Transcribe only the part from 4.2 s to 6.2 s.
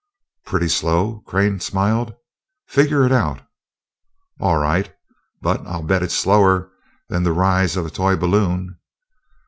"All right but I'll bet it's